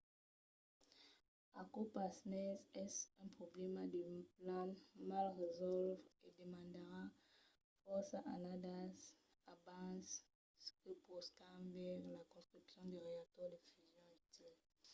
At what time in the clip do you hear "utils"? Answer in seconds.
14.27-14.61